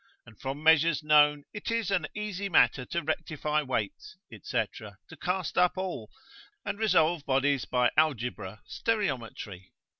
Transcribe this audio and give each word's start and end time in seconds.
and 0.25 0.41
from 0.41 0.63
measures 0.63 1.03
known 1.03 1.43
it 1.53 1.69
is 1.69 1.91
an 1.91 2.07
easy 2.15 2.49
matter 2.49 2.85
to 2.85 3.03
rectify 3.03 3.61
weights, 3.61 4.17
&c. 4.41 4.65
to 4.79 5.17
cast 5.21 5.59
up 5.59 5.77
all, 5.77 6.09
and 6.65 6.79
resolve 6.79 7.23
bodies 7.23 7.65
by 7.65 7.91
algebra, 7.95 8.63
stereometry. 8.67 9.73